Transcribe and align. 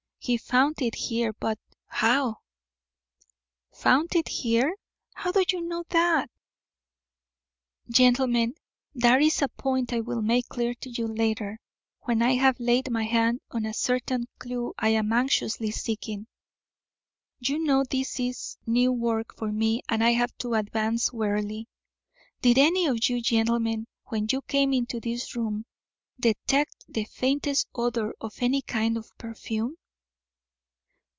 He 0.23 0.37
found 0.37 0.83
it 0.83 0.93
here, 0.93 1.33
but 1.33 1.57
how" 1.87 2.41
"Found 3.83 4.15
it 4.15 4.27
here? 4.27 4.75
How 5.15 5.31
do 5.31 5.43
you 5.49 5.61
know 5.61 5.83
that?" 5.89 6.29
"Gentlemen, 7.89 8.53
that 8.93 9.19
is 9.23 9.41
a 9.41 9.47
point 9.47 9.91
I 9.93 10.01
will 10.01 10.21
make 10.21 10.47
clear 10.47 10.75
to 10.75 10.91
you 10.91 11.07
later, 11.07 11.59
when 12.01 12.21
I 12.21 12.35
have 12.35 12.59
laid 12.59 12.91
my 12.91 13.01
hand 13.05 13.41
on 13.49 13.65
a 13.65 13.73
certain 13.73 14.25
clew 14.37 14.75
I 14.77 14.89
am 14.89 15.11
anxiously 15.11 15.71
seeking. 15.71 16.27
You 17.39 17.57
know 17.57 17.83
this 17.83 18.19
is 18.19 18.57
new 18.67 18.91
work 18.91 19.35
for 19.35 19.51
me 19.51 19.81
and 19.89 20.03
I 20.03 20.11
have 20.11 20.37
to 20.37 20.53
advance 20.53 21.11
warily. 21.11 21.67
Did 22.41 22.59
any 22.59 22.85
of 22.85 22.99
you 23.09 23.23
gentlemen, 23.23 23.87
when 24.05 24.27
you 24.31 24.43
came 24.43 24.71
into 24.71 24.99
this 24.99 25.35
room, 25.35 25.65
detect 26.19 26.85
the 26.87 27.05
faintest 27.05 27.69
odour 27.73 28.13
of 28.21 28.35
any 28.43 28.61
kind 28.61 28.97
of 28.97 29.09
perfume?" 29.17 29.77